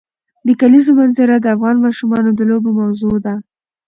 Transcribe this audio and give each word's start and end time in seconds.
د 0.47 0.49
کلیزو 0.61 0.91
منظره 0.99 1.35
د 1.39 1.45
افغان 1.55 1.75
ماشومانو 1.85 2.29
د 2.33 2.41
لوبو 2.49 2.69
موضوع 2.79 3.15
ده. 3.25 3.35